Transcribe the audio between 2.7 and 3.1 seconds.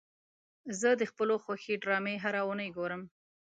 ګورم.